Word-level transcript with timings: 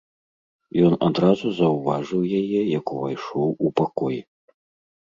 Ён 0.87 0.93
адразу 1.07 1.45
заўважыў 1.61 2.21
яе, 2.41 2.59
як 2.79 2.85
увайшоў 2.97 3.47
у 3.65 3.73
пакой. 3.83 4.17